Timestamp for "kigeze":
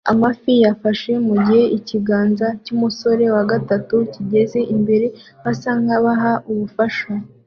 4.13-4.59